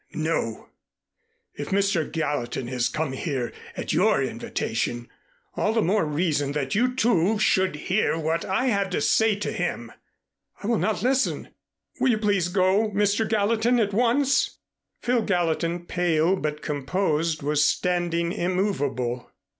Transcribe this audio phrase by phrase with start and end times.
[0.15, 0.69] "No!
[1.53, 2.11] If Mr.
[2.11, 5.07] Gallatin has come here at your invitation,
[5.55, 9.51] all the more reason that you, too, should hear what I have to say to
[9.51, 9.91] him."
[10.63, 11.49] "I will not listen.
[11.99, 13.29] Will you please go, Mr.
[13.29, 14.57] Gallatin, at once?"
[15.03, 19.31] Phil Gallatin, pale but composed, was standing immovable.